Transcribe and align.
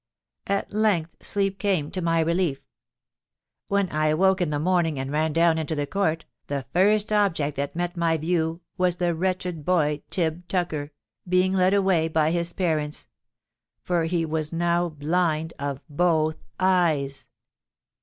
At 0.47 0.73
length 0.73 1.23
sleep 1.23 1.59
came 1.59 1.91
to 1.91 2.01
my 2.01 2.21
relief. 2.21 2.59
When 3.67 3.87
I 3.91 4.07
awoke 4.07 4.41
in 4.41 4.49
the 4.49 4.57
morning 4.57 4.97
and 4.97 5.11
ran 5.11 5.31
down 5.31 5.59
into 5.59 5.75
the 5.75 5.85
court, 5.85 6.25
the 6.47 6.65
first 6.73 7.13
object 7.13 7.55
that 7.57 7.75
met 7.75 7.95
my 7.95 8.17
view 8.17 8.61
was 8.79 8.95
the 8.95 9.13
wretched 9.13 9.63
boy 9.63 10.01
Tib 10.09 10.47
Tucker, 10.47 10.91
being 11.29 11.53
led 11.53 11.75
away 11.75 12.07
by 12.07 12.31
his 12.31 12.51
parents—_for 12.51 14.05
he 14.07 14.25
was 14.25 14.51
now 14.51 14.89
blind 14.89 15.53
of 15.59 15.83
both 15.87 16.37
eyes! 16.59 17.27